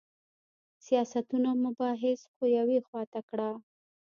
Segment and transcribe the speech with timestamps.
[0.85, 3.49] سیاستونه او مباحث خو یوې خوا ته کړه.